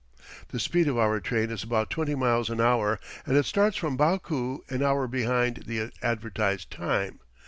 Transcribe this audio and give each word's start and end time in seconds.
The 0.47 0.59
speed 0.59 0.87
of 0.87 0.97
our 0.97 1.19
train 1.19 1.51
is 1.51 1.61
about 1.63 1.91
twenty 1.91 2.15
miles 2.15 2.49
an 2.49 2.59
hour, 2.59 2.99
and 3.23 3.37
it 3.37 3.45
starts 3.45 3.77
from 3.77 3.97
Baku 3.97 4.61
an 4.67 4.81
hour 4.81 5.05
behind 5.07 5.65
the 5.67 5.91
advertised 6.01 6.71
time. 6.71 7.19